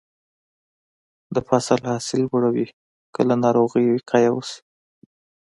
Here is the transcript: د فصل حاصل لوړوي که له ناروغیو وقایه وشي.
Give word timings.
د 1.35 1.37
فصل 1.47 1.79
حاصل 1.91 2.21
لوړوي 2.29 2.67
که 3.13 3.21
له 3.29 3.35
ناروغیو 3.43 3.95
وقایه 3.97 4.31
وشي. 4.33 4.59